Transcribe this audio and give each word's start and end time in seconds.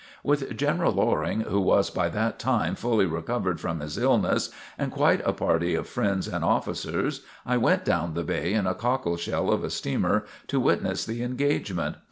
With 0.23 0.57
General 0.57 0.91
Loring, 0.93 1.41
(who 1.41 1.61
was 1.61 1.91
by 1.91 2.09
that 2.09 2.39
time 2.39 2.73
fully 2.73 3.05
recovered 3.05 3.59
from 3.61 3.81
his 3.81 3.99
illness), 3.99 4.49
and 4.75 4.91
quite 4.91 5.21
a 5.23 5.31
party 5.31 5.75
of 5.75 5.85
friends 5.87 6.27
and 6.27 6.43
officers, 6.43 7.21
I 7.45 7.57
went 7.57 7.85
down 7.85 8.15
the 8.15 8.23
bay 8.23 8.53
in 8.53 8.65
a 8.65 8.73
cockle 8.73 9.15
shell 9.17 9.51
of 9.51 9.63
a 9.63 9.69
steamer, 9.69 10.25
to 10.47 10.59
witness 10.59 11.05
the 11.05 11.21
engagement. 11.21 11.97